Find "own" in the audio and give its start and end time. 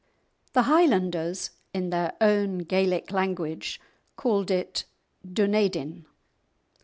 2.19-2.63